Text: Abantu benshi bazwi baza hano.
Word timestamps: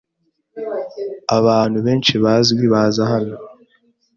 Abantu 1.37 1.77
benshi 1.85 2.13
bazwi 2.23 2.63
baza 2.73 3.03
hano. 3.11 3.35